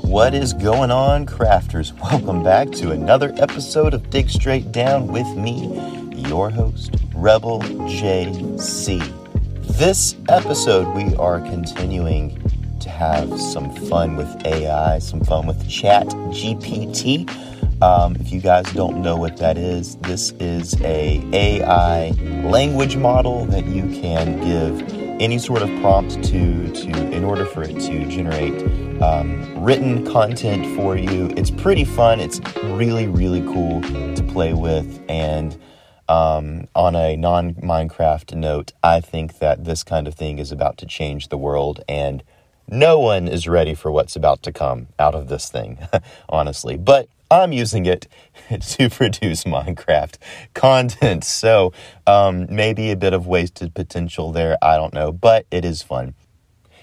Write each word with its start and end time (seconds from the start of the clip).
What 0.00 0.32
is 0.32 0.54
going 0.54 0.90
on, 0.90 1.26
crafters? 1.26 1.92
Welcome 2.00 2.42
back 2.42 2.70
to 2.72 2.92
another 2.92 3.34
episode 3.36 3.92
of 3.92 4.08
Dig 4.08 4.30
Straight 4.30 4.72
Down 4.72 5.08
with 5.08 5.26
me, 5.36 5.66
your 6.28 6.48
host, 6.48 6.94
Rebel 7.14 7.60
JC. 7.60 9.02
This 9.76 10.16
episode, 10.30 10.88
we 10.96 11.14
are 11.16 11.40
continuing 11.40 12.40
to 12.80 12.88
have 12.88 13.38
some 13.38 13.74
fun 13.88 14.16
with 14.16 14.46
AI, 14.46 14.98
some 14.98 15.20
fun 15.20 15.46
with 15.46 15.68
Chat 15.68 16.06
GPT. 16.06 17.28
Um, 17.82 18.16
if 18.16 18.32
you 18.32 18.40
guys 18.40 18.64
don't 18.72 19.02
know 19.02 19.16
what 19.18 19.36
that 19.36 19.58
is, 19.58 19.96
this 19.96 20.30
is 20.40 20.80
a 20.80 21.22
AI 21.34 22.10
language 22.48 22.96
model 22.96 23.44
that 23.46 23.66
you 23.66 23.82
can 24.00 24.40
give 24.40 24.97
any 25.20 25.38
sort 25.38 25.62
of 25.62 25.68
prompt 25.80 26.22
to 26.24 26.72
to 26.72 26.90
in 27.12 27.24
order 27.24 27.44
for 27.44 27.62
it 27.62 27.78
to 27.80 28.06
generate 28.06 28.62
um, 29.02 29.62
written 29.62 30.04
content 30.06 30.76
for 30.76 30.96
you. 30.96 31.32
It's 31.36 31.50
pretty 31.50 31.84
fun. 31.84 32.20
It's 32.20 32.40
really 32.64 33.06
really 33.06 33.42
cool 33.42 33.82
to 33.82 34.22
play 34.22 34.52
with 34.52 35.02
and. 35.08 35.58
Um, 36.10 36.68
on 36.74 36.96
a 36.96 37.18
non 37.18 37.52
Minecraft 37.56 38.34
note, 38.34 38.72
I 38.82 39.02
think 39.02 39.40
that 39.40 39.66
this 39.66 39.82
kind 39.82 40.08
of 40.08 40.14
thing 40.14 40.38
is 40.38 40.50
about 40.50 40.78
to 40.78 40.86
change 40.86 41.28
the 41.28 41.36
world, 41.36 41.84
and 41.86 42.22
no 42.66 42.98
one 42.98 43.28
is 43.28 43.46
ready 43.46 43.74
for 43.74 43.90
what's 43.90 44.16
about 44.16 44.42
to 44.44 44.52
come 44.52 44.88
out 44.98 45.14
of 45.14 45.28
this 45.28 45.50
thing, 45.50 45.78
honestly. 46.30 46.78
But 46.78 47.10
I'm 47.30 47.52
using 47.52 47.86
it 47.86 48.08
to 48.60 48.88
produce 48.90 49.44
Minecraft 49.44 50.16
content. 50.54 51.24
So 51.38 51.72
um, 52.06 52.46
maybe 52.48 52.90
a 52.90 52.96
bit 52.96 53.12
of 53.12 53.26
wasted 53.26 53.74
potential 53.74 54.32
there. 54.32 54.56
I 54.62 54.76
don't 54.76 54.92
know, 54.92 55.12
but 55.12 55.46
it 55.50 55.64
is 55.64 55.82
fun. 55.82 56.14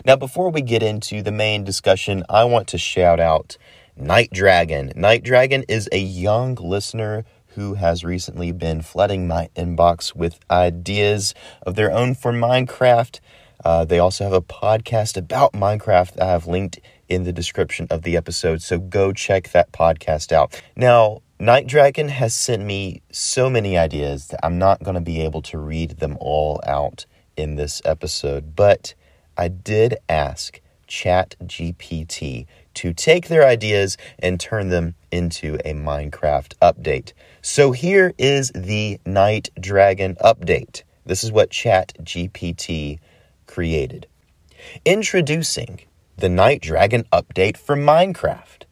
Now, 0.05 0.15
before 0.15 0.49
we 0.49 0.61
get 0.61 0.83
into 0.83 1.21
the 1.21 1.31
main 1.31 1.63
discussion, 1.63 2.23
I 2.29 2.43
want 2.45 2.67
to 2.69 2.77
shout 2.77 3.19
out 3.19 3.57
Night 3.97 4.29
Dragon. 4.31 4.91
Night 4.95 5.23
Dragon 5.23 5.63
is 5.67 5.89
a 5.91 5.99
young 5.99 6.55
listener 6.55 7.25
who 7.55 7.73
has 7.75 8.03
recently 8.03 8.51
been 8.51 8.81
flooding 8.81 9.27
my 9.27 9.49
inbox 9.55 10.15
with 10.15 10.39
ideas 10.51 11.33
of 11.65 11.75
their 11.75 11.91
own 11.91 12.13
for 12.13 12.31
Minecraft. 12.31 13.19
Uh, 13.63 13.85
they 13.85 13.97
also 13.99 14.25
have 14.25 14.33
a 14.33 14.41
podcast 14.41 15.17
about 15.17 15.53
Minecraft 15.53 16.21
I 16.21 16.25
have 16.25 16.45
linked 16.47 16.79
in 17.09 17.23
the 17.23 17.33
description 17.33 17.87
of 17.89 18.03
the 18.03 18.17
episode, 18.17 18.61
so 18.61 18.79
go 18.79 19.11
check 19.11 19.51
that 19.51 19.71
podcast 19.71 20.31
out. 20.31 20.61
Now, 20.75 21.21
Night 21.39 21.67
Dragon 21.67 22.07
has 22.09 22.33
sent 22.33 22.63
me 22.63 23.01
so 23.11 23.49
many 23.49 23.77
ideas 23.77 24.27
that 24.27 24.39
I'm 24.43 24.57
not 24.57 24.83
going 24.83 24.95
to 24.95 25.01
be 25.01 25.21
able 25.21 25.41
to 25.43 25.57
read 25.57 25.97
them 25.99 26.17
all 26.21 26.61
out 26.65 27.05
in 27.35 27.55
this 27.55 27.81
episode, 27.83 28.55
but 28.55 28.93
I 29.37 29.49
did 29.49 29.97
ask 30.07 30.61
Chat 30.87 31.35
GPT 31.43 32.45
to 32.75 32.93
take 32.93 33.27
their 33.27 33.45
ideas 33.45 33.97
and 34.19 34.39
turn 34.39 34.69
them 34.69 34.95
into 35.11 35.55
a 35.65 35.73
Minecraft 35.73 36.53
update. 36.61 37.13
So 37.41 37.71
here 37.71 38.13
is 38.17 38.51
the 38.53 38.99
Night 39.05 39.49
Dragon 39.59 40.15
update. 40.23 40.83
This 41.05 41.23
is 41.23 41.31
what 41.31 41.49
Chat 41.49 41.93
GPT 42.01 42.99
created. 43.45 44.07
Introducing 44.85 45.81
the 46.17 46.29
Night 46.29 46.61
Dragon 46.61 47.03
update 47.11 47.57
for 47.57 47.75
Minecraft. 47.75 48.63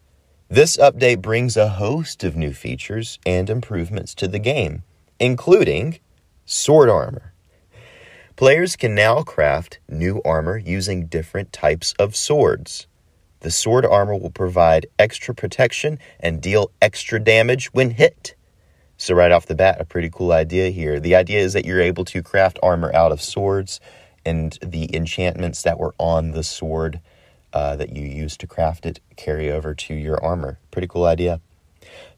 This 0.48 0.78
update 0.78 1.20
brings 1.20 1.58
a 1.58 1.68
host 1.68 2.24
of 2.24 2.36
new 2.36 2.54
features 2.54 3.18
and 3.26 3.50
improvements 3.50 4.14
to 4.14 4.26
the 4.26 4.38
game, 4.38 4.82
including 5.20 5.98
sword 6.46 6.88
armor. 6.88 7.34
Players 8.36 8.76
can 8.76 8.94
now 8.94 9.22
craft 9.22 9.78
new 9.90 10.22
armor 10.24 10.56
using 10.56 11.04
different 11.04 11.52
types 11.52 11.92
of 11.98 12.16
swords. 12.16 12.86
The 13.40 13.50
sword 13.50 13.84
armor 13.84 14.16
will 14.16 14.30
provide 14.30 14.86
extra 14.98 15.34
protection 15.34 15.98
and 16.18 16.40
deal 16.40 16.70
extra 16.80 17.20
damage 17.20 17.66
when 17.74 17.90
hit. 17.90 18.34
So, 18.96 19.14
right 19.14 19.32
off 19.32 19.44
the 19.44 19.54
bat, 19.54 19.82
a 19.82 19.84
pretty 19.84 20.08
cool 20.08 20.32
idea 20.32 20.70
here. 20.70 20.98
The 20.98 21.14
idea 21.14 21.40
is 21.40 21.52
that 21.52 21.66
you're 21.66 21.82
able 21.82 22.06
to 22.06 22.22
craft 22.22 22.58
armor 22.62 22.90
out 22.94 23.12
of 23.12 23.20
swords 23.20 23.80
and 24.24 24.58
the 24.62 24.96
enchantments 24.96 25.60
that 25.60 25.78
were 25.78 25.94
on 25.98 26.30
the 26.30 26.42
sword 26.42 27.00
uh, 27.54 27.76
that 27.76 27.96
you 27.96 28.04
use 28.04 28.36
to 28.36 28.46
craft 28.46 28.84
it 28.84 29.00
carry 29.16 29.50
over 29.50 29.74
to 29.74 29.94
your 29.94 30.22
armor. 30.22 30.58
Pretty 30.70 30.88
cool 30.88 31.06
idea. 31.06 31.40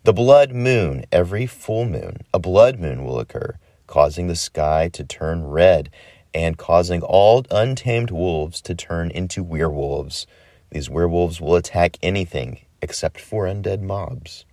The 0.03 0.13
blood 0.13 0.53
moon. 0.53 1.05
Every 1.13 1.47
full 1.47 1.85
moon, 1.85 2.19
a 2.33 2.39
blood 2.39 2.81
moon 2.81 3.05
will 3.05 3.21
occur, 3.21 3.59
causing 3.87 4.27
the 4.27 4.35
sky 4.35 4.89
to 4.95 5.05
turn 5.05 5.45
red 5.45 5.91
and 6.33 6.57
causing 6.57 7.03
all 7.03 7.45
untamed 7.51 8.11
wolves 8.11 8.61
to 8.63 8.75
turn 8.75 9.11
into 9.11 9.43
werewolves. 9.43 10.27
These 10.71 10.91
werewolves 10.91 11.41
will 11.41 11.55
attack 11.55 11.99
anything 12.03 12.61
except 12.83 13.21
for 13.21 13.45
undead 13.45 13.81
mobs. 13.81 14.45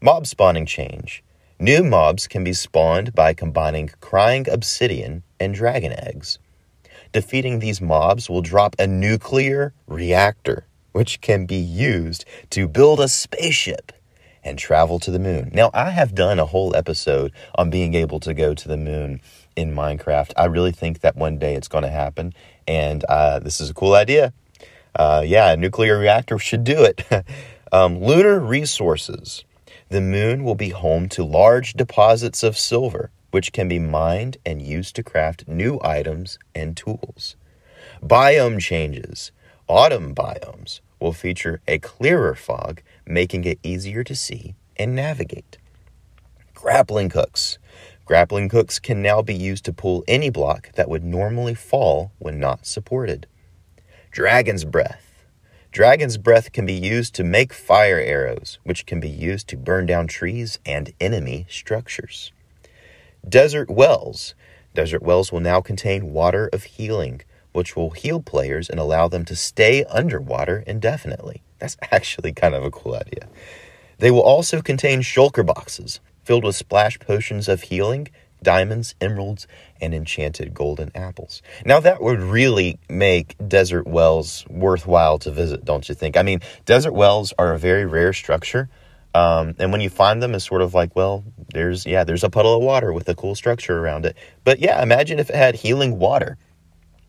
Mob 0.00 0.26
spawning 0.26 0.66
change. 0.66 1.22
New 1.58 1.82
mobs 1.82 2.26
can 2.26 2.44
be 2.44 2.52
spawned 2.52 3.14
by 3.14 3.32
combining 3.32 3.90
crying 4.00 4.48
obsidian 4.48 5.22
and 5.40 5.54
dragon 5.54 5.92
eggs. 5.92 6.38
Defeating 7.16 7.60
these 7.60 7.80
mobs 7.80 8.28
will 8.28 8.42
drop 8.42 8.76
a 8.78 8.86
nuclear 8.86 9.72
reactor, 9.86 10.66
which 10.92 11.22
can 11.22 11.46
be 11.46 11.56
used 11.56 12.26
to 12.50 12.68
build 12.68 13.00
a 13.00 13.08
spaceship 13.08 13.90
and 14.44 14.58
travel 14.58 14.98
to 14.98 15.10
the 15.10 15.18
moon. 15.18 15.50
Now, 15.54 15.70
I 15.72 15.92
have 15.92 16.14
done 16.14 16.38
a 16.38 16.44
whole 16.44 16.76
episode 16.76 17.32
on 17.54 17.70
being 17.70 17.94
able 17.94 18.20
to 18.20 18.34
go 18.34 18.52
to 18.52 18.68
the 18.68 18.76
moon 18.76 19.22
in 19.56 19.74
Minecraft. 19.74 20.34
I 20.36 20.44
really 20.44 20.72
think 20.72 21.00
that 21.00 21.16
one 21.16 21.38
day 21.38 21.54
it's 21.54 21.68
going 21.68 21.84
to 21.84 21.90
happen, 21.90 22.34
and 22.68 23.02
uh, 23.04 23.38
this 23.38 23.62
is 23.62 23.70
a 23.70 23.74
cool 23.74 23.94
idea. 23.94 24.34
Uh, 24.94 25.24
yeah, 25.24 25.52
a 25.52 25.56
nuclear 25.56 25.98
reactor 25.98 26.38
should 26.38 26.64
do 26.64 26.84
it. 26.84 27.02
um, 27.72 27.98
lunar 27.98 28.38
resources. 28.38 29.42
The 29.88 30.02
moon 30.02 30.44
will 30.44 30.54
be 30.54 30.68
home 30.68 31.08
to 31.10 31.24
large 31.24 31.72
deposits 31.72 32.42
of 32.42 32.58
silver 32.58 33.10
which 33.36 33.52
can 33.52 33.68
be 33.68 33.78
mined 33.78 34.38
and 34.46 34.62
used 34.62 34.96
to 34.96 35.02
craft 35.02 35.46
new 35.46 35.78
items 35.82 36.38
and 36.54 36.74
tools. 36.74 37.36
Biome 38.02 38.58
changes. 38.58 39.30
Autumn 39.68 40.14
biomes 40.14 40.80
will 41.00 41.12
feature 41.12 41.60
a 41.68 41.78
clearer 41.78 42.34
fog, 42.34 42.80
making 43.04 43.44
it 43.44 43.58
easier 43.62 44.02
to 44.02 44.16
see 44.16 44.54
and 44.78 44.96
navigate. 44.96 45.58
Grappling 46.54 47.10
hooks. 47.10 47.58
Grappling 48.06 48.48
hooks 48.48 48.78
can 48.78 49.02
now 49.02 49.20
be 49.20 49.34
used 49.34 49.66
to 49.66 49.72
pull 49.74 50.02
any 50.08 50.30
block 50.30 50.72
that 50.76 50.88
would 50.88 51.04
normally 51.04 51.54
fall 51.54 52.12
when 52.18 52.40
not 52.40 52.64
supported. 52.64 53.26
Dragon's 54.10 54.64
Breath. 54.64 55.26
Dragon's 55.72 56.16
Breath 56.16 56.52
can 56.52 56.64
be 56.64 56.72
used 56.72 57.14
to 57.16 57.22
make 57.22 57.52
fire 57.52 58.00
arrows, 58.00 58.58
which 58.64 58.86
can 58.86 58.98
be 58.98 59.10
used 59.10 59.46
to 59.48 59.58
burn 59.58 59.84
down 59.84 60.06
trees 60.06 60.58
and 60.64 60.94
enemy 61.02 61.44
structures. 61.50 62.32
Desert 63.28 63.68
wells. 63.68 64.36
Desert 64.72 65.02
wells 65.02 65.32
will 65.32 65.40
now 65.40 65.60
contain 65.60 66.12
water 66.12 66.48
of 66.52 66.62
healing, 66.62 67.22
which 67.52 67.74
will 67.74 67.90
heal 67.90 68.20
players 68.20 68.70
and 68.70 68.78
allow 68.78 69.08
them 69.08 69.24
to 69.24 69.34
stay 69.34 69.82
underwater 69.84 70.62
indefinitely. 70.64 71.42
That's 71.58 71.76
actually 71.90 72.32
kind 72.32 72.54
of 72.54 72.62
a 72.62 72.70
cool 72.70 72.94
idea. 72.94 73.26
They 73.98 74.12
will 74.12 74.22
also 74.22 74.62
contain 74.62 75.00
shulker 75.00 75.44
boxes 75.44 75.98
filled 76.22 76.44
with 76.44 76.54
splash 76.54 77.00
potions 77.00 77.48
of 77.48 77.62
healing, 77.62 78.08
diamonds, 78.42 78.94
emeralds, 79.00 79.48
and 79.80 79.92
enchanted 79.92 80.54
golden 80.54 80.92
apples. 80.94 81.42
Now, 81.64 81.80
that 81.80 82.00
would 82.00 82.20
really 82.20 82.78
make 82.88 83.34
desert 83.48 83.88
wells 83.88 84.44
worthwhile 84.48 85.18
to 85.20 85.32
visit, 85.32 85.64
don't 85.64 85.88
you 85.88 85.96
think? 85.96 86.16
I 86.16 86.22
mean, 86.22 86.40
desert 86.64 86.92
wells 86.92 87.32
are 87.38 87.54
a 87.54 87.58
very 87.58 87.86
rare 87.86 88.12
structure. 88.12 88.68
Um, 89.16 89.54
and 89.58 89.72
when 89.72 89.80
you 89.80 89.88
find 89.88 90.22
them, 90.22 90.34
it's 90.34 90.44
sort 90.44 90.60
of 90.60 90.74
like, 90.74 90.94
well, 90.94 91.24
there's 91.54 91.86
yeah, 91.86 92.04
there's 92.04 92.22
a 92.22 92.28
puddle 92.28 92.54
of 92.54 92.62
water 92.62 92.92
with 92.92 93.08
a 93.08 93.14
cool 93.14 93.34
structure 93.34 93.78
around 93.78 94.04
it. 94.04 94.14
But 94.44 94.58
yeah, 94.58 94.82
imagine 94.82 95.18
if 95.18 95.30
it 95.30 95.36
had 95.36 95.54
healing 95.54 95.98
water. 95.98 96.36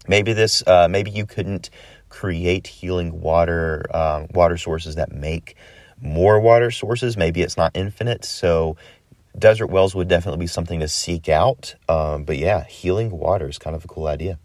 Maybe 0.08 0.32
this, 0.32 0.66
uh, 0.66 0.88
maybe 0.88 1.12
you 1.12 1.26
couldn't 1.26 1.70
create 2.08 2.66
healing 2.66 3.20
water 3.20 3.84
uh, 3.94 4.26
water 4.34 4.58
sources 4.58 4.96
that 4.96 5.12
make 5.12 5.58
more 6.00 6.40
water 6.40 6.72
sources. 6.72 7.18
Maybe 7.18 7.42
it's 7.42 7.58
not 7.58 7.72
infinite, 7.76 8.24
so 8.24 8.78
desert 9.38 9.68
wells 9.68 9.94
would 9.94 10.08
definitely 10.08 10.40
be 10.40 10.48
something 10.48 10.80
to 10.80 10.88
seek 10.88 11.28
out. 11.28 11.76
Um, 11.90 12.24
but 12.24 12.38
yeah, 12.38 12.64
healing 12.64 13.12
water 13.12 13.50
is 13.50 13.58
kind 13.58 13.76
of 13.76 13.84
a 13.84 13.88
cool 13.90 14.08
idea. 14.08 14.40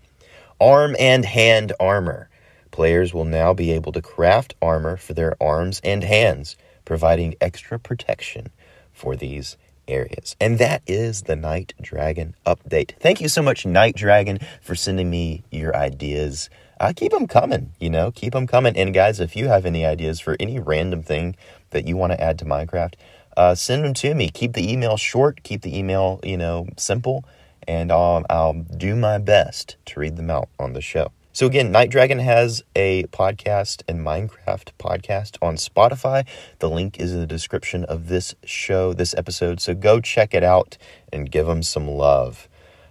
Arm 0.61 0.97
and 0.99 1.25
hand 1.25 1.75
armor. 1.79 2.29
Players 2.73 3.15
will 3.15 3.25
now 3.25 3.55
be 3.55 3.70
able 3.70 3.93
to 3.93 4.03
craft 4.03 4.56
armor 4.61 4.97
for 4.97 5.15
their 5.15 5.37
arms 5.41 5.81
and 5.85 6.03
hands 6.03 6.56
providing 6.84 7.34
extra 7.40 7.79
protection 7.79 8.50
for 8.93 9.17
these 9.17 9.56
areas. 9.88 10.37
And 10.40 10.58
that 10.58 10.82
is 10.87 11.23
the 11.23 11.37
Night 11.37 11.75
Dragon 11.81 12.34
update. 12.46 12.96
Thank 13.00 13.20
you 13.20 13.29
so 13.29 13.43
much, 13.43 13.67
Night 13.67 13.96
Dragon, 13.96 14.38
for 14.61 14.75
sending 14.75 15.11
me 15.11 15.44
your 15.50 15.75
ideas. 15.75 16.50
Uh, 16.81 16.93
keep 16.94 17.12
them 17.12 17.26
coming, 17.26 17.73
you 17.79 17.90
know, 17.90 18.11
keep 18.11 18.32
them 18.32 18.46
coming. 18.46 18.76
And 18.76 18.93
guys, 18.93 19.20
if 19.20 19.37
you 19.37 19.49
have 19.49 19.67
any 19.67 19.87
ideas 19.87 20.20
for 20.20 20.37
any 20.40 20.58
random 20.58 21.02
thing 21.02 21.37
that 21.70 21.87
you 21.87 21.96
want 21.96 22.12
to 22.12 22.20
add 22.20 22.38
to 22.40 22.44
Minecraft, 22.44 22.94
uh, 23.37 23.55
send 23.55 23.84
them 23.84 23.94
to 23.94 24.14
me. 24.14 24.29
Keep 24.29 24.55
the 24.55 24.70
email 24.70 24.96
short, 24.96 25.43
keep 25.43 25.62
the 25.62 25.76
email, 25.76 26.20
you 26.23 26.37
know, 26.37 26.69
simple, 26.76 27.25
and 27.67 27.93
I'll, 27.93 28.25
I'll 28.29 28.55
do 28.55 28.96
my 28.96 29.19
best 29.19 29.76
to 29.87 30.00
read 30.00 30.17
them 30.17 30.31
out 30.31 30.49
on 30.58 30.73
the 30.73 30.81
show. 30.81 31.12
So, 31.34 31.46
again, 31.46 31.73
Night 31.73 31.88
Dragon 31.88 32.19
has 32.19 32.62
a 32.76 33.05
podcast 33.05 33.82
and 33.88 34.00
Minecraft 34.00 34.69
podcast 34.79 35.38
on 35.40 35.56
Spotify. 35.56 36.26
The 36.58 36.69
link 36.69 37.00
is 37.00 37.14
in 37.14 37.20
the 37.20 37.26
description 37.26 37.84
of 37.87 38.08
this 38.08 38.34
show, 38.44 38.93
this 38.93 39.14
episode. 39.14 39.58
So, 39.58 39.73
go 39.73 39.99
check 39.99 40.34
it 40.34 40.44
out 40.44 40.76
and 41.11 41.31
give 41.31 41.46
them 41.46 41.62
some 41.62 41.88
love. 41.88 42.50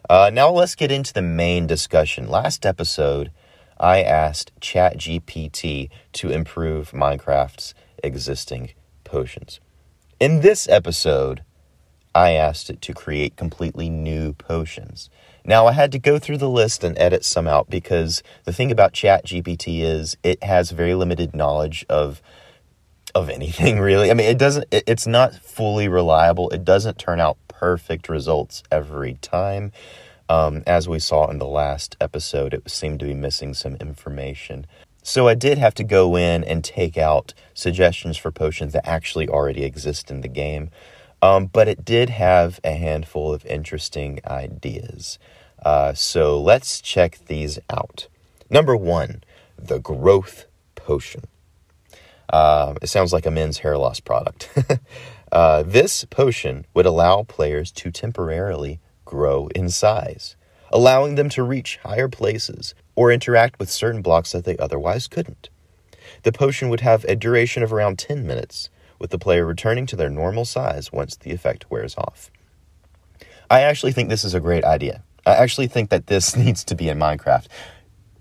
Uh, 0.09 0.31
now, 0.33 0.49
let's 0.49 0.73
get 0.73 0.91
into 0.91 1.13
the 1.13 1.21
main 1.21 1.67
discussion. 1.67 2.29
Last 2.29 2.65
episode, 2.65 3.29
I 3.79 4.01
asked 4.01 4.59
ChatGPT 4.59 5.91
to 6.13 6.31
improve 6.31 6.93
Minecraft's 6.93 7.75
existing 8.03 8.71
potions. 9.03 9.59
In 10.19 10.41
this 10.41 10.67
episode, 10.67 11.43
I 12.15 12.31
asked 12.31 12.71
it 12.71 12.81
to 12.81 12.93
create 12.93 13.35
completely 13.35 13.87
new 13.87 14.33
potions. 14.33 15.11
Now, 15.43 15.67
I 15.67 15.71
had 15.71 15.91
to 15.93 15.99
go 15.99 16.19
through 16.19 16.37
the 16.37 16.49
list 16.49 16.83
and 16.83 16.97
edit 16.97 17.25
some 17.25 17.47
out 17.47 17.69
because 17.69 18.21
the 18.43 18.53
thing 18.53 18.71
about 18.71 18.93
ChatGPT 18.93 19.81
is 19.81 20.15
it 20.23 20.43
has 20.43 20.71
very 20.71 20.93
limited 20.93 21.35
knowledge 21.35 21.85
of 21.89 22.21
of 23.13 23.29
anything 23.29 23.79
really. 23.91 24.11
I 24.11 24.13
mean, 24.13 24.27
it 24.27 24.37
doesn't 24.37 24.67
it, 24.71 24.83
it's 24.87 25.07
not 25.07 25.35
fully 25.35 25.87
reliable. 25.87 26.49
It 26.49 26.63
doesn't 26.63 26.97
turn 26.97 27.19
out 27.19 27.37
perfect 27.47 28.09
results 28.09 28.63
every 28.71 29.15
time. 29.15 29.71
Um, 30.29 30.63
as 30.65 30.87
we 30.87 30.99
saw 30.99 31.29
in 31.29 31.39
the 31.39 31.47
last 31.47 31.97
episode, 31.99 32.53
it 32.53 32.69
seemed 32.69 33.01
to 33.01 33.05
be 33.05 33.13
missing 33.13 33.53
some 33.53 33.75
information. 33.75 34.65
So 35.03 35.27
I 35.27 35.33
did 35.33 35.57
have 35.57 35.73
to 35.75 35.83
go 35.83 36.15
in 36.15 36.43
and 36.43 36.63
take 36.63 36.97
out 36.97 37.33
suggestions 37.53 38.17
for 38.17 38.31
potions 38.31 38.73
that 38.73 38.87
actually 38.87 39.27
already 39.27 39.63
exist 39.63 40.09
in 40.09 40.21
the 40.21 40.27
game. 40.27 40.69
Um, 41.21 41.45
but 41.47 41.67
it 41.67 41.85
did 41.85 42.09
have 42.09 42.59
a 42.63 42.73
handful 42.73 43.33
of 43.33 43.45
interesting 43.45 44.19
ideas. 44.25 45.19
Uh, 45.63 45.93
so 45.93 46.41
let's 46.41 46.81
check 46.81 47.19
these 47.27 47.59
out. 47.69 48.07
Number 48.49 48.75
one, 48.75 49.23
the 49.57 49.79
growth 49.79 50.45
potion. 50.75 51.23
Uh, 52.31 52.75
it 52.81 52.87
sounds 52.87 53.13
like 53.13 53.25
a 53.25 53.31
men's 53.31 53.59
hair 53.59 53.77
loss 53.77 53.99
product. 53.99 54.49
uh, 55.31 55.63
this 55.63 56.05
potion 56.05 56.65
would 56.73 56.85
allow 56.85 57.23
players 57.23 57.71
to 57.71 57.91
temporarily 57.91 58.79
grow 59.05 59.47
in 59.53 59.69
size, 59.69 60.35
allowing 60.71 61.15
them 61.15 61.29
to 61.29 61.43
reach 61.43 61.79
higher 61.83 62.07
places 62.07 62.73
or 62.95 63.11
interact 63.11 63.59
with 63.59 63.69
certain 63.69 64.01
blocks 64.01 64.31
that 64.31 64.45
they 64.45 64.57
otherwise 64.57 65.07
couldn't. 65.07 65.49
The 66.23 66.31
potion 66.31 66.69
would 66.69 66.81
have 66.81 67.03
a 67.05 67.15
duration 67.15 67.63
of 67.63 67.73
around 67.73 67.99
10 67.99 68.25
minutes, 68.25 68.69
with 69.01 69.09
the 69.09 69.17
player 69.17 69.45
returning 69.45 69.87
to 69.87 69.95
their 69.95 70.11
normal 70.11 70.45
size 70.45 70.91
once 70.91 71.15
the 71.15 71.31
effect 71.31 71.69
wears 71.71 71.95
off. 71.97 72.29
I 73.49 73.61
actually 73.61 73.93
think 73.93 74.09
this 74.09 74.23
is 74.23 74.35
a 74.35 74.39
great 74.39 74.63
idea. 74.63 75.03
I 75.25 75.33
actually 75.33 75.67
think 75.67 75.89
that 75.89 76.05
this 76.05 76.35
needs 76.43 76.63
to 76.65 76.75
be 76.75 76.87
in 76.87 76.99
Minecraft. 76.99 77.47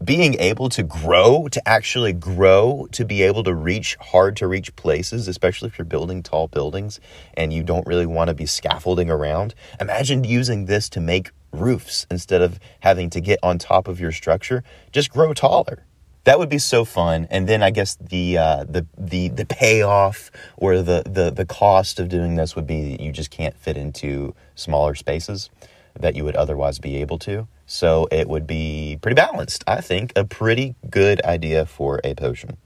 Being 0.03 0.41
able 0.41 0.71
to 0.71 0.82
grow, 0.82 1.47
to 1.49 1.69
actually 1.69 2.15
grow, 2.15 2.88
to 2.93 3.05
be 3.05 3.21
able 3.23 3.44
to 3.44 3.55
reach 3.55 3.97
hard 3.97 4.35
to 4.38 4.47
reach 4.47 4.75
places, 4.75 5.29
especially 5.29 5.69
if 5.69 5.77
you're 5.77 5.85
building 5.85 6.23
tall 6.23 6.49
buildings 6.49 6.99
and 7.35 7.53
you 7.53 7.62
don't 7.62 7.87
really 7.87 8.06
want 8.06 8.29
to 8.29 8.35
be 8.35 8.47
scaffolding 8.47 9.11
around. 9.11 9.55
Imagine 9.79 10.25
using 10.25 10.65
this 10.65 10.88
to 10.88 11.00
make 11.00 11.31
roofs 11.53 12.06
instead 12.11 12.41
of 12.41 12.59
having 12.81 13.11
to 13.11 13.21
get 13.21 13.38
on 13.43 13.59
top 13.59 13.87
of 13.87 14.00
your 14.00 14.12
structure. 14.12 14.65
Just 14.91 15.11
grow 15.11 15.35
taller 15.35 15.85
that 16.25 16.38
would 16.38 16.49
be 16.49 16.58
so 16.58 16.84
fun. 16.84 17.26
And 17.31 17.49
then 17.49 17.62
I 17.62 17.70
guess 17.70 17.96
the 17.96 18.38
uh, 18.38 18.64
the 18.64 18.87
the 18.96 19.28
the 19.28 19.46
payoff 19.46 20.31
or 20.56 20.82
the, 20.82 21.02
the 21.06 21.31
the 21.31 21.46
cost 21.46 21.99
of 21.99 22.08
doing 22.08 22.37
this 22.37 22.55
would 22.56 22.67
be 22.67 22.90
that 22.90 23.00
you 23.00 23.12
just 23.12 23.31
can't 23.31 23.56
fit 23.56 23.76
into 23.76 24.34
smaller 24.55 24.94
spaces 24.94 25.50
that 25.99 26.14
you 26.14 26.25
would 26.25 26.37
otherwise 26.37 26.78
be 26.78 26.96
able 26.96 27.19
to. 27.19 27.49
So 27.67 28.08
it 28.11 28.28
would 28.28 28.46
be 28.46 28.99
pretty 29.00 29.14
balanced. 29.14 29.64
I 29.67 29.81
think 29.81 30.12
a 30.17 30.25
pretty 30.25 30.75
good 30.90 31.22
idea 31.22 31.67
for 31.67 32.00
a 32.05 32.14
potion. 32.14 32.56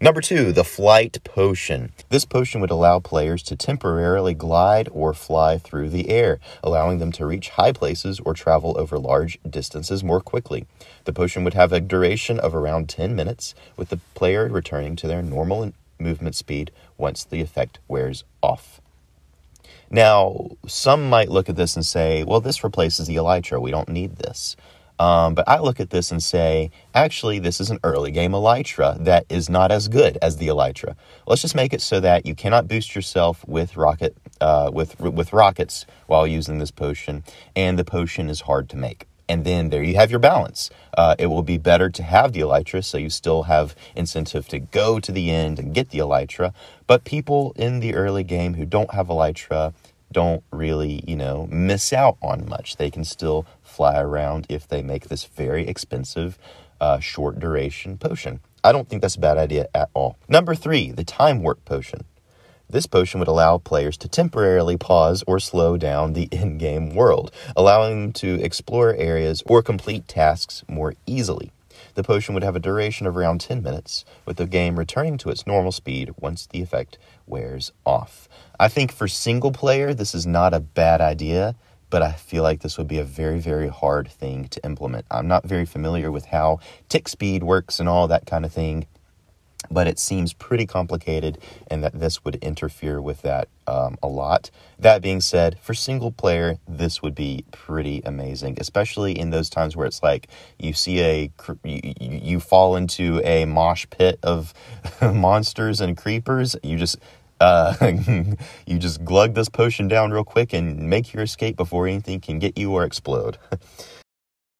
Number 0.00 0.20
two, 0.20 0.52
the 0.52 0.64
flight 0.64 1.18
potion. 1.24 1.92
This 2.08 2.24
potion 2.24 2.60
would 2.60 2.70
allow 2.70 2.98
players 2.98 3.42
to 3.44 3.56
temporarily 3.56 4.34
glide 4.34 4.88
or 4.92 5.14
fly 5.14 5.58
through 5.58 5.90
the 5.90 6.10
air, 6.10 6.40
allowing 6.62 6.98
them 6.98 7.12
to 7.12 7.26
reach 7.26 7.50
high 7.50 7.72
places 7.72 8.20
or 8.20 8.34
travel 8.34 8.76
over 8.78 8.98
large 8.98 9.38
distances 9.48 10.02
more 10.02 10.20
quickly. 10.20 10.66
The 11.04 11.12
potion 11.12 11.44
would 11.44 11.54
have 11.54 11.72
a 11.72 11.80
duration 11.80 12.40
of 12.40 12.54
around 12.54 12.88
10 12.88 13.14
minutes, 13.14 13.54
with 13.76 13.90
the 13.90 14.00
player 14.14 14.48
returning 14.48 14.96
to 14.96 15.06
their 15.06 15.22
normal 15.22 15.72
movement 15.98 16.34
speed 16.34 16.70
once 16.98 17.24
the 17.24 17.40
effect 17.40 17.78
wears 17.88 18.24
off. 18.42 18.80
Now, 19.90 20.48
some 20.66 21.08
might 21.08 21.28
look 21.28 21.48
at 21.48 21.56
this 21.56 21.76
and 21.76 21.84
say, 21.84 22.24
well, 22.24 22.40
this 22.40 22.64
replaces 22.64 23.06
the 23.06 23.16
Elytra. 23.16 23.60
We 23.60 23.70
don't 23.70 23.90
need 23.90 24.16
this. 24.16 24.56
Um, 25.02 25.34
but 25.34 25.48
I 25.48 25.58
look 25.58 25.80
at 25.80 25.90
this 25.90 26.12
and 26.12 26.22
say, 26.22 26.70
actually, 26.94 27.40
this 27.40 27.60
is 27.60 27.70
an 27.70 27.80
early 27.82 28.12
game 28.12 28.30
Elytra 28.30 29.02
that 29.04 29.26
is 29.28 29.50
not 29.50 29.72
as 29.72 29.88
good 29.88 30.16
as 30.22 30.36
the 30.36 30.46
Elytra. 30.46 30.94
Let's 31.26 31.42
just 31.42 31.56
make 31.56 31.72
it 31.72 31.80
so 31.80 31.98
that 31.98 32.24
you 32.24 32.36
cannot 32.36 32.68
boost 32.68 32.94
yourself 32.94 33.44
with 33.48 33.76
rocket 33.76 34.16
uh, 34.40 34.70
with 34.72 35.00
with 35.00 35.32
rockets 35.32 35.86
while 36.06 36.24
using 36.24 36.58
this 36.58 36.70
potion, 36.70 37.24
and 37.56 37.76
the 37.76 37.84
potion 37.84 38.30
is 38.30 38.42
hard 38.42 38.68
to 38.68 38.76
make. 38.76 39.08
And 39.28 39.44
then 39.44 39.70
there 39.70 39.82
you 39.82 39.96
have 39.96 40.10
your 40.12 40.20
balance. 40.20 40.70
Uh, 40.96 41.16
it 41.18 41.26
will 41.26 41.42
be 41.42 41.58
better 41.58 41.90
to 41.90 42.02
have 42.04 42.32
the 42.32 42.40
Elytra, 42.40 42.84
so 42.84 42.96
you 42.96 43.10
still 43.10 43.44
have 43.44 43.74
incentive 43.96 44.46
to 44.48 44.60
go 44.60 45.00
to 45.00 45.10
the 45.10 45.30
end 45.30 45.58
and 45.58 45.74
get 45.74 45.90
the 45.90 45.98
Elytra. 45.98 46.54
But 46.86 47.02
people 47.02 47.54
in 47.56 47.80
the 47.80 47.94
early 47.94 48.22
game 48.22 48.54
who 48.54 48.66
don't 48.66 48.94
have 48.94 49.08
Elytra 49.08 49.74
don't 50.12 50.44
really, 50.52 51.02
you 51.06 51.16
know, 51.16 51.48
miss 51.50 51.92
out 51.92 52.16
on 52.22 52.48
much. 52.48 52.76
They 52.76 52.90
can 52.90 53.04
still 53.04 53.46
fly 53.62 54.00
around 54.00 54.46
if 54.48 54.68
they 54.68 54.82
make 54.82 55.08
this 55.08 55.24
very 55.24 55.66
expensive 55.66 56.38
uh, 56.80 57.00
short 57.00 57.38
duration 57.38 57.98
potion. 57.98 58.40
I 58.64 58.72
don't 58.72 58.88
think 58.88 59.02
that's 59.02 59.16
a 59.16 59.20
bad 59.20 59.38
idea 59.38 59.68
at 59.74 59.90
all. 59.94 60.16
Number 60.28 60.54
three, 60.54 60.92
the 60.92 61.04
time 61.04 61.42
warp 61.42 61.64
potion. 61.64 62.04
This 62.70 62.86
potion 62.86 63.18
would 63.20 63.28
allow 63.28 63.58
players 63.58 63.96
to 63.98 64.08
temporarily 64.08 64.78
pause 64.78 65.22
or 65.26 65.38
slow 65.38 65.76
down 65.76 66.12
the 66.12 66.28
in 66.32 66.58
game 66.58 66.94
world, 66.94 67.32
allowing 67.56 68.00
them 68.00 68.12
to 68.14 68.42
explore 68.42 68.94
areas 68.94 69.42
or 69.46 69.62
complete 69.62 70.08
tasks 70.08 70.64
more 70.68 70.94
easily. 71.06 71.50
The 71.94 72.02
potion 72.02 72.34
would 72.34 72.42
have 72.42 72.56
a 72.56 72.60
duration 72.60 73.06
of 73.06 73.16
around 73.16 73.40
10 73.40 73.62
minutes, 73.62 74.04
with 74.24 74.36
the 74.36 74.46
game 74.46 74.78
returning 74.78 75.18
to 75.18 75.30
its 75.30 75.46
normal 75.46 75.72
speed 75.72 76.12
once 76.18 76.46
the 76.46 76.62
effect 76.62 76.98
wears 77.26 77.72
off. 77.84 78.28
I 78.58 78.68
think 78.68 78.92
for 78.92 79.08
single 79.08 79.52
player, 79.52 79.92
this 79.92 80.14
is 80.14 80.26
not 80.26 80.54
a 80.54 80.60
bad 80.60 81.00
idea 81.00 81.54
but 81.92 82.00
I 82.00 82.12
feel 82.12 82.42
like 82.42 82.60
this 82.60 82.78
would 82.78 82.88
be 82.88 82.96
a 82.96 83.04
very, 83.04 83.38
very 83.38 83.68
hard 83.68 84.10
thing 84.10 84.48
to 84.48 84.64
implement. 84.64 85.04
I'm 85.10 85.28
not 85.28 85.44
very 85.44 85.66
familiar 85.66 86.10
with 86.10 86.24
how 86.24 86.58
tick 86.88 87.06
speed 87.06 87.42
works 87.42 87.78
and 87.78 87.86
all 87.86 88.08
that 88.08 88.24
kind 88.24 88.46
of 88.46 88.52
thing, 88.52 88.86
but 89.70 89.86
it 89.86 89.98
seems 89.98 90.32
pretty 90.32 90.66
complicated 90.66 91.38
and 91.68 91.82
that 91.84 91.98
this 91.98 92.24
would 92.24 92.36
interfere 92.36 93.00
with 93.00 93.22
that 93.22 93.48
um, 93.66 93.96
a 94.02 94.08
lot. 94.08 94.50
That 94.78 95.02
being 95.02 95.20
said, 95.20 95.58
for 95.60 95.74
single 95.74 96.10
player, 96.10 96.58
this 96.66 97.02
would 97.02 97.14
be 97.14 97.44
pretty 97.52 98.02
amazing, 98.04 98.58
especially 98.60 99.18
in 99.18 99.30
those 99.30 99.48
times 99.48 99.76
where 99.76 99.86
it's 99.86 100.02
like 100.02 100.28
you 100.58 100.72
see 100.72 101.00
a, 101.00 101.30
you, 101.64 101.80
you 102.00 102.40
fall 102.40 102.76
into 102.76 103.20
a 103.24 103.44
mosh 103.44 103.86
pit 103.90 104.18
of 104.22 104.52
monsters 105.02 105.80
and 105.80 105.96
creepers, 105.96 106.56
you 106.62 106.76
just 106.76 106.98
uh, 107.40 107.74
you 108.66 108.78
just 108.78 109.04
glug 109.04 109.34
this 109.34 109.48
potion 109.48 109.88
down 109.88 110.12
real 110.12 110.24
quick 110.24 110.52
and 110.52 110.78
make 110.78 111.12
your 111.12 111.24
escape 111.24 111.56
before 111.56 111.88
anything 111.88 112.20
can 112.20 112.38
get 112.38 112.56
you 112.56 112.72
or 112.72 112.84
explode. 112.84 113.36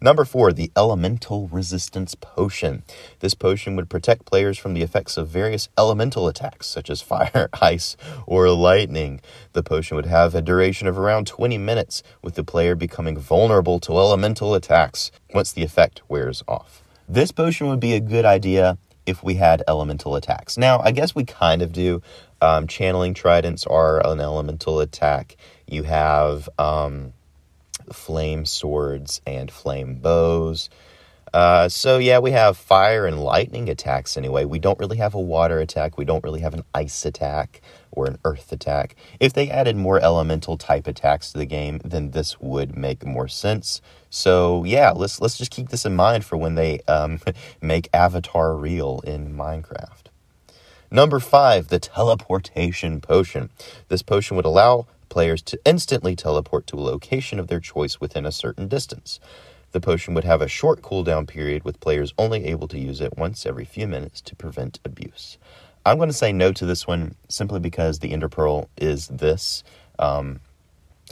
Number 0.00 0.24
four, 0.24 0.52
the 0.52 0.70
Elemental 0.76 1.48
Resistance 1.48 2.14
Potion. 2.14 2.84
This 3.18 3.34
potion 3.34 3.74
would 3.74 3.90
protect 3.90 4.26
players 4.26 4.56
from 4.56 4.74
the 4.74 4.82
effects 4.82 5.16
of 5.16 5.28
various 5.28 5.68
elemental 5.76 6.28
attacks, 6.28 6.68
such 6.68 6.88
as 6.88 7.02
fire, 7.02 7.48
ice, 7.60 7.96
or 8.26 8.48
lightning. 8.50 9.20
The 9.54 9.64
potion 9.64 9.96
would 9.96 10.06
have 10.06 10.36
a 10.36 10.42
duration 10.42 10.86
of 10.86 10.98
around 10.98 11.26
20 11.26 11.58
minutes, 11.58 12.04
with 12.22 12.36
the 12.36 12.44
player 12.44 12.76
becoming 12.76 13.18
vulnerable 13.18 13.80
to 13.80 13.98
elemental 13.98 14.54
attacks 14.54 15.10
once 15.34 15.52
the 15.52 15.64
effect 15.64 16.02
wears 16.08 16.44
off. 16.46 16.84
This 17.08 17.32
potion 17.32 17.68
would 17.68 17.80
be 17.80 17.94
a 17.94 18.00
good 18.00 18.24
idea 18.24 18.78
if 19.04 19.24
we 19.24 19.34
had 19.34 19.64
elemental 19.66 20.14
attacks. 20.14 20.56
Now, 20.56 20.78
I 20.80 20.92
guess 20.92 21.14
we 21.14 21.24
kind 21.24 21.62
of 21.62 21.72
do. 21.72 22.02
Um, 22.40 22.68
channeling 22.68 23.14
tridents 23.14 23.66
are 23.66 24.06
an 24.06 24.20
elemental 24.20 24.78
attack. 24.78 25.36
You 25.66 25.82
have. 25.82 26.48
Um, 26.56 27.14
flame 27.92 28.46
swords 28.46 29.20
and 29.26 29.50
flame 29.50 29.96
bows. 29.96 30.68
Uh, 31.32 31.68
so 31.68 31.98
yeah, 31.98 32.18
we 32.18 32.30
have 32.30 32.56
fire 32.56 33.06
and 33.06 33.22
lightning 33.22 33.68
attacks 33.68 34.16
anyway. 34.16 34.44
We 34.44 34.58
don't 34.58 34.78
really 34.78 34.96
have 34.96 35.14
a 35.14 35.20
water 35.20 35.58
attack. 35.58 35.98
We 35.98 36.04
don't 36.04 36.24
really 36.24 36.40
have 36.40 36.54
an 36.54 36.64
ice 36.74 37.04
attack 37.04 37.60
or 37.90 38.06
an 38.06 38.18
earth 38.24 38.50
attack. 38.52 38.96
If 39.20 39.32
they 39.32 39.50
added 39.50 39.76
more 39.76 40.00
elemental 40.00 40.56
type 40.56 40.86
attacks 40.86 41.32
to 41.32 41.38
the 41.38 41.46
game, 41.46 41.80
then 41.84 42.12
this 42.12 42.40
would 42.40 42.76
make 42.76 43.04
more 43.04 43.28
sense. 43.28 43.82
So 44.10 44.64
yeah, 44.64 44.90
let's 44.92 45.20
let's 45.20 45.36
just 45.36 45.50
keep 45.50 45.68
this 45.68 45.84
in 45.84 45.96
mind 45.96 46.24
for 46.24 46.36
when 46.36 46.54
they 46.54 46.80
um, 46.88 47.20
make 47.60 47.88
Avatar 47.92 48.56
real 48.56 49.00
in 49.04 49.34
Minecraft. 49.34 50.06
Number 50.90 51.20
five, 51.20 51.68
the 51.68 51.78
teleportation 51.78 53.02
potion. 53.02 53.50
This 53.88 54.00
potion 54.00 54.36
would 54.36 54.46
allow 54.46 54.86
players 55.18 55.42
to 55.42 55.58
instantly 55.64 56.14
teleport 56.14 56.64
to 56.68 56.76
a 56.76 56.88
location 56.94 57.40
of 57.40 57.48
their 57.48 57.58
choice 57.58 58.00
within 58.00 58.24
a 58.24 58.30
certain 58.30 58.68
distance. 58.68 59.18
The 59.72 59.80
potion 59.80 60.14
would 60.14 60.22
have 60.22 60.40
a 60.40 60.46
short 60.46 60.80
cooldown 60.80 61.26
period, 61.26 61.64
with 61.64 61.80
players 61.80 62.14
only 62.16 62.44
able 62.44 62.68
to 62.68 62.78
use 62.78 63.00
it 63.00 63.18
once 63.18 63.44
every 63.44 63.64
few 63.64 63.88
minutes 63.88 64.20
to 64.20 64.36
prevent 64.36 64.78
abuse. 64.84 65.36
I'm 65.84 65.96
going 65.96 66.08
to 66.08 66.12
say 66.12 66.32
no 66.32 66.52
to 66.52 66.64
this 66.64 66.86
one 66.86 67.16
simply 67.28 67.58
because 67.58 67.98
the 67.98 68.12
Ender 68.12 68.28
Pearl 68.28 68.70
is 68.76 69.08
this, 69.08 69.64
um, 69.98 70.38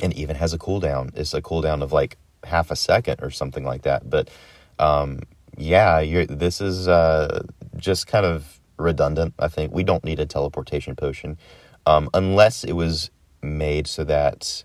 and 0.00 0.12
even 0.14 0.36
has 0.36 0.54
a 0.54 0.58
cooldown. 0.58 1.10
It's 1.16 1.34
a 1.34 1.42
cooldown 1.42 1.82
of 1.82 1.92
like 1.92 2.16
half 2.44 2.70
a 2.70 2.76
second 2.76 3.24
or 3.24 3.30
something 3.30 3.64
like 3.64 3.82
that. 3.82 4.08
But 4.08 4.30
um, 4.78 5.18
yeah, 5.58 6.24
this 6.28 6.60
is 6.60 6.86
uh, 6.86 7.42
just 7.76 8.06
kind 8.06 8.24
of 8.24 8.60
redundant. 8.76 9.34
I 9.40 9.48
think 9.48 9.74
we 9.74 9.82
don't 9.82 10.04
need 10.04 10.20
a 10.20 10.26
teleportation 10.26 10.94
potion 10.94 11.38
um, 11.86 12.08
unless 12.14 12.62
it 12.62 12.74
was 12.74 13.10
made 13.46 13.86
so 13.86 14.04
that 14.04 14.64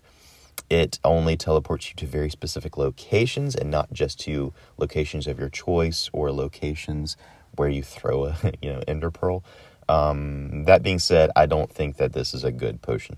it 0.68 0.98
only 1.04 1.36
teleports 1.36 1.90
you 1.90 1.94
to 1.96 2.06
very 2.06 2.30
specific 2.30 2.76
locations 2.76 3.54
and 3.54 3.70
not 3.70 3.92
just 3.92 4.18
to 4.20 4.52
locations 4.78 5.26
of 5.26 5.38
your 5.38 5.50
choice 5.50 6.08
or 6.12 6.32
locations 6.32 7.16
where 7.56 7.68
you 7.68 7.82
throw 7.82 8.26
a 8.26 8.36
you 8.62 8.72
know 8.72 8.82
ender 8.88 9.10
pearl. 9.10 9.44
Um, 9.88 10.64
that 10.64 10.82
being 10.82 10.98
said, 10.98 11.30
I 11.36 11.46
don't 11.46 11.70
think 11.70 11.96
that 11.96 12.12
this 12.12 12.32
is 12.32 12.44
a 12.44 12.52
good 12.52 12.82
potion. 12.82 13.16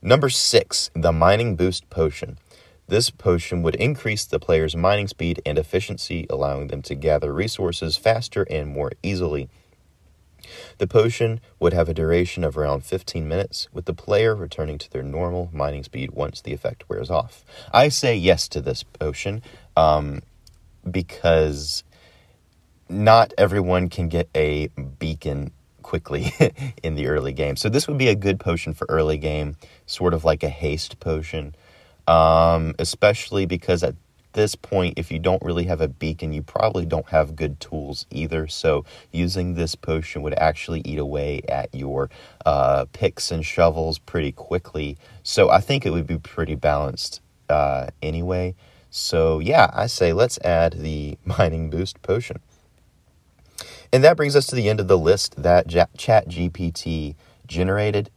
Number 0.00 0.28
six, 0.28 0.90
the 0.94 1.12
mining 1.12 1.54
boost 1.54 1.88
potion. 1.88 2.38
This 2.88 3.10
potion 3.10 3.62
would 3.62 3.76
increase 3.76 4.24
the 4.24 4.40
player's 4.40 4.74
mining 4.74 5.06
speed 5.06 5.40
and 5.46 5.58
efficiency, 5.58 6.26
allowing 6.28 6.66
them 6.66 6.82
to 6.82 6.96
gather 6.96 7.32
resources 7.32 7.96
faster 7.96 8.42
and 8.50 8.68
more 8.68 8.90
easily. 9.02 9.48
The 10.82 10.88
potion 10.88 11.40
would 11.60 11.72
have 11.74 11.88
a 11.88 11.94
duration 11.94 12.42
of 12.42 12.58
around 12.58 12.84
15 12.84 13.28
minutes, 13.28 13.68
with 13.72 13.84
the 13.84 13.94
player 13.94 14.34
returning 14.34 14.78
to 14.78 14.90
their 14.90 15.04
normal 15.04 15.48
mining 15.52 15.84
speed 15.84 16.10
once 16.10 16.40
the 16.40 16.52
effect 16.52 16.88
wears 16.88 17.08
off. 17.08 17.44
I 17.72 17.88
say 17.88 18.16
yes 18.16 18.48
to 18.48 18.60
this 18.60 18.82
potion 18.82 19.42
um, 19.76 20.22
because 20.90 21.84
not 22.88 23.32
everyone 23.38 23.90
can 23.90 24.08
get 24.08 24.28
a 24.34 24.70
beacon 24.98 25.52
quickly 25.82 26.34
in 26.82 26.96
the 26.96 27.06
early 27.06 27.32
game. 27.32 27.54
So 27.54 27.68
this 27.68 27.86
would 27.86 27.96
be 27.96 28.08
a 28.08 28.16
good 28.16 28.40
potion 28.40 28.74
for 28.74 28.84
early 28.88 29.18
game, 29.18 29.54
sort 29.86 30.14
of 30.14 30.24
like 30.24 30.42
a 30.42 30.48
haste 30.48 30.98
potion, 30.98 31.54
um, 32.08 32.74
especially 32.80 33.46
because 33.46 33.84
at 33.84 33.94
this 34.32 34.54
point, 34.54 34.98
if 34.98 35.10
you 35.10 35.18
don't 35.18 35.42
really 35.42 35.64
have 35.64 35.80
a 35.80 35.88
beacon, 35.88 36.32
you 36.32 36.42
probably 36.42 36.86
don't 36.86 37.08
have 37.08 37.36
good 37.36 37.60
tools 37.60 38.06
either. 38.10 38.46
So, 38.48 38.84
using 39.10 39.54
this 39.54 39.74
potion 39.74 40.22
would 40.22 40.34
actually 40.34 40.82
eat 40.84 40.98
away 40.98 41.42
at 41.48 41.74
your 41.74 42.10
uh, 42.46 42.86
picks 42.92 43.30
and 43.30 43.44
shovels 43.44 43.98
pretty 43.98 44.32
quickly. 44.32 44.98
So, 45.22 45.50
I 45.50 45.60
think 45.60 45.86
it 45.86 45.90
would 45.90 46.06
be 46.06 46.18
pretty 46.18 46.54
balanced 46.54 47.20
uh, 47.48 47.88
anyway. 48.02 48.54
So, 48.90 49.38
yeah, 49.38 49.70
I 49.72 49.86
say 49.86 50.12
let's 50.12 50.38
add 50.40 50.74
the 50.74 51.18
mining 51.24 51.70
boost 51.70 52.02
potion. 52.02 52.40
And 53.92 54.02
that 54.04 54.16
brings 54.16 54.34
us 54.34 54.46
to 54.46 54.56
the 54.56 54.70
end 54.70 54.80
of 54.80 54.88
the 54.88 54.98
list 54.98 55.42
that 55.42 55.68
Chat 55.68 56.28
GPT 56.28 57.14
generated 57.46 58.10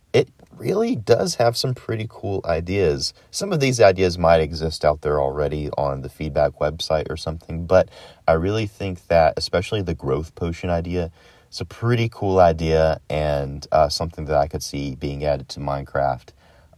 really 0.57 0.95
does 0.95 1.35
have 1.35 1.57
some 1.57 1.73
pretty 1.73 2.07
cool 2.09 2.41
ideas. 2.45 3.13
Some 3.31 3.51
of 3.51 3.59
these 3.59 3.79
ideas 3.81 4.17
might 4.17 4.41
exist 4.41 4.83
out 4.85 5.01
there 5.01 5.19
already 5.19 5.69
on 5.77 6.01
the 6.01 6.09
feedback 6.09 6.53
website 6.59 7.09
or 7.09 7.17
something, 7.17 7.65
but 7.65 7.89
I 8.27 8.33
really 8.33 8.67
think 8.67 9.07
that, 9.07 9.33
especially 9.37 9.81
the 9.81 9.93
growth 9.93 10.35
potion 10.35 10.69
idea, 10.69 11.11
it's 11.47 11.61
a 11.61 11.65
pretty 11.65 12.09
cool 12.09 12.39
idea 12.39 12.99
and 13.09 13.65
uh, 13.71 13.89
something 13.89 14.25
that 14.25 14.35
I 14.35 14.47
could 14.47 14.63
see 14.63 14.95
being 14.95 15.23
added 15.23 15.47
to 15.49 15.59
Minecraft 15.59 16.29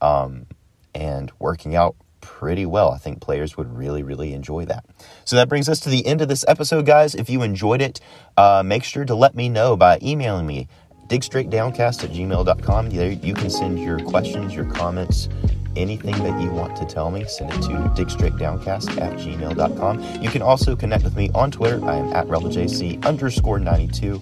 um, 0.01 0.46
and 0.93 1.31
working 1.39 1.75
out 1.75 1.96
pretty 2.22 2.65
well. 2.65 2.91
I 2.91 2.98
think 2.98 3.22
players 3.22 3.57
would 3.57 3.75
really, 3.75 4.03
really 4.03 4.34
enjoy 4.34 4.65
that. 4.65 4.86
So 5.24 5.36
that 5.38 5.50
brings 5.50 5.69
us 5.69 5.79
to 5.81 5.89
the 5.89 6.05
end 6.05 6.22
of 6.22 6.27
this 6.27 6.43
episode, 6.48 6.86
guys. 6.86 7.15
If 7.15 7.29
you 7.29 7.41
enjoyed 7.41 7.81
it, 7.81 8.00
uh, 8.36 8.63
make 8.65 8.84
sure 8.84 9.05
to 9.05 9.15
let 9.15 9.34
me 9.34 9.50
know 9.50 9.77
by 9.77 9.98
emailing 10.01 10.46
me 10.46 10.67
digstraightdowncast 11.08 12.04
at 12.04 12.12
gmail.com. 12.12 12.90
There 12.90 13.12
you 13.12 13.34
can 13.34 13.50
send 13.50 13.80
your 13.82 14.00
questions, 14.00 14.54
your 14.54 14.66
comments, 14.66 15.30
anything 15.76 16.18
that 16.24 16.42
you 16.42 16.50
want 16.50 16.76
to 16.78 16.86
tell 16.86 17.12
me, 17.12 17.26
send 17.26 17.52
it 17.52 17.62
to 17.64 17.70
digstraightdowncast 17.96 19.00
at 19.00 19.14
gmail.com. 19.18 20.22
You 20.22 20.30
can 20.30 20.42
also 20.42 20.76
connect 20.76 21.04
with 21.04 21.16
me 21.16 21.30
on 21.34 21.52
Twitter. 21.52 21.84
I 21.86 21.98
am 21.98 22.14
at 22.14 22.28
RebelJC 22.28 23.06
underscore 23.06 23.60
92. 23.60 24.22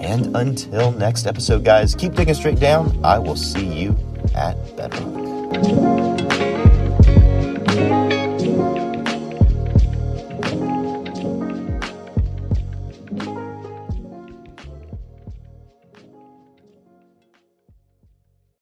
And 0.00 0.36
until 0.36 0.92
next 0.92 1.26
episode, 1.26 1.64
guys, 1.64 1.94
keep 1.94 2.14
digging 2.14 2.34
straight 2.34 2.60
down. 2.60 2.98
I 3.04 3.18
will 3.18 3.36
see 3.36 3.66
you 3.66 3.96
at 4.34 4.54
Bedrock. 4.76 6.47